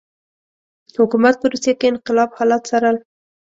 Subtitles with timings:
[0.99, 2.97] حکومت په روسیه کې انقلاب حالات څارل.